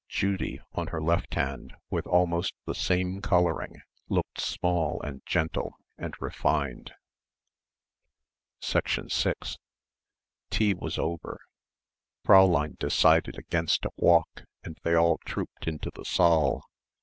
Judy 0.09 0.59
on 0.73 0.87
her 0.87 0.99
left 0.99 1.35
hand 1.35 1.75
with 1.91 2.07
almost 2.07 2.55
the 2.65 2.73
same 2.73 3.21
colouring 3.21 3.83
looked 4.09 4.41
small 4.41 4.99
and 5.03 5.23
gentle 5.27 5.77
and 5.95 6.15
refined. 6.19 6.91
6 8.61 8.99
Tea 10.49 10.73
was 10.73 10.97
over. 10.97 11.39
Fräulein 12.25 12.79
decided 12.79 13.37
against 13.37 13.85
a 13.85 13.91
walk 13.95 14.45
and 14.63 14.75
they 14.81 14.95
all 14.95 15.19
trooped 15.19 15.67
into 15.67 15.91
the 15.93 16.03
saal. 16.03 16.63